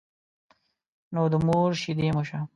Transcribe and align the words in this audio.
نو 1.13 1.21
د 1.31 1.35
مور 1.45 1.69
شيدې 1.81 2.07
مو 2.15 2.23
شه. 2.29 2.39